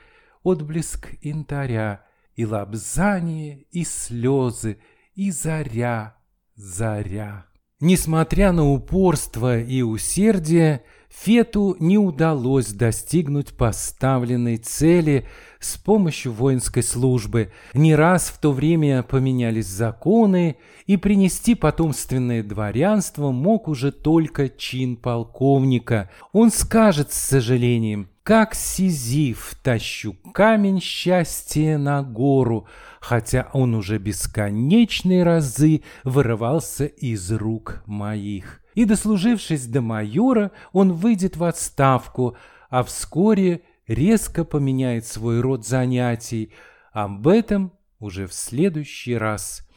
Отблеск 0.41 1.09
янтаря, 1.21 2.03
И 2.35 2.47
лобзание, 2.47 3.67
и 3.69 3.83
слезы, 3.83 4.79
и 5.13 5.29
заря, 5.29 6.17
заря. 6.55 7.45
Несмотря 7.79 8.53
на 8.53 8.67
упорство 8.67 9.59
и 9.59 9.83
усердие, 9.83 10.83
Фету 11.09 11.75
не 11.79 11.97
удалось 11.97 12.67
достигнуть 12.67 13.49
поставленной 13.49 14.57
цели 14.57 15.27
с 15.59 15.75
помощью 15.75 16.31
воинской 16.31 16.83
службы. 16.83 17.51
Не 17.73 17.95
раз 17.95 18.29
в 18.29 18.39
то 18.39 18.51
время 18.51 19.03
поменялись 19.03 19.65
законы, 19.65 20.57
и 20.85 20.97
принести 20.97 21.55
потомственное 21.55 22.43
дворянство 22.43 23.31
мог 23.31 23.67
уже 23.67 23.91
только 23.91 24.49
чин 24.49 24.95
полковника. 24.95 26.09
Он 26.31 26.51
скажет 26.51 27.11
с 27.11 27.17
сожалением, 27.17 28.09
как 28.23 28.53
Сизиф 28.53 29.55
тащу 29.63 30.15
камень 30.33 30.79
счастья 30.79 31.77
на 31.77 32.03
гору, 32.03 32.67
хотя 33.01 33.49
он 33.53 33.73
уже 33.73 33.97
бесконечные 33.97 35.23
разы 35.23 35.81
вырывался 36.03 36.85
из 36.85 37.31
рук 37.31 37.81
моих 37.87 38.58
и, 38.73 38.85
дослужившись 38.85 39.65
до 39.65 39.81
майора, 39.81 40.51
он 40.71 40.93
выйдет 40.93 41.37
в 41.37 41.43
отставку, 41.43 42.37
а 42.69 42.83
вскоре 42.83 43.61
резко 43.87 44.45
поменяет 44.45 45.05
свой 45.05 45.41
род 45.41 45.65
занятий. 45.65 46.53
Об 46.91 47.27
этом 47.27 47.73
уже 47.99 48.27
в 48.27 48.33
следующий 48.33 49.15
раз. 49.15 49.67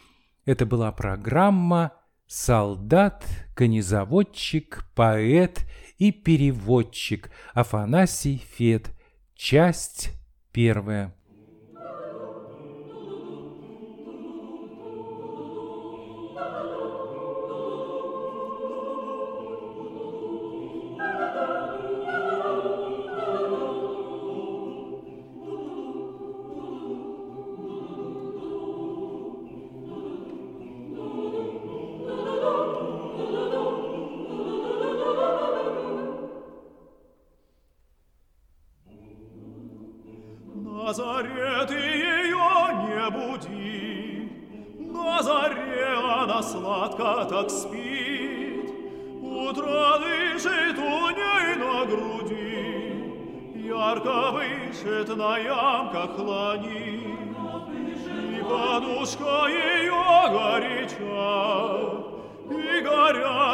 Это 0.45 0.67
была 0.67 0.93
программа 0.93 1.93
«Солдат, 2.27 3.25
конезаводчик, 3.55 4.85
поэт 4.95 5.67
и 5.99 6.13
переводчик» 6.13 7.31
Афанасий 7.55 8.43
Фет. 8.57 8.91
Часть 9.35 10.11
первая. 10.53 11.15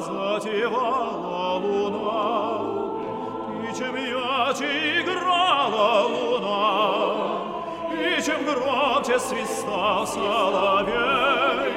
затевала 0.00 1.58
луна, 1.58 3.00
И 3.62 3.74
чем 3.76 3.94
ярче 3.94 5.00
играла 5.00 6.06
луна, 6.08 6.56
И 7.92 8.20
чем 8.22 8.44
громче 8.44 9.18
свистал 9.20 10.06
соловей, 10.06 11.72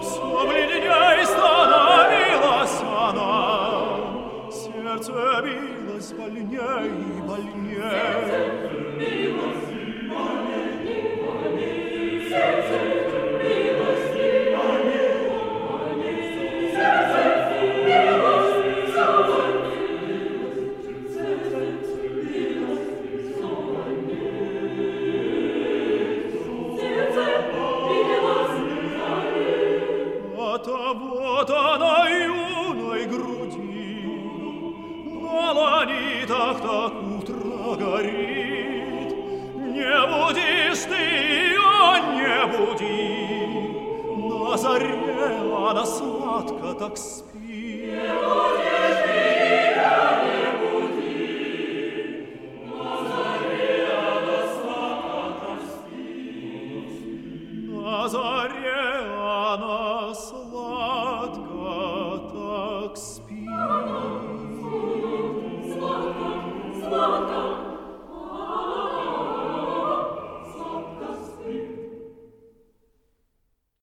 Все 0.00 0.46
бледней 0.46 1.24
становилась 1.26 2.80
она, 3.08 3.32
Сердце 4.50 5.12
билось 5.42 6.12
больней 6.12 6.86
и 6.88 7.22
больней. 7.22 7.72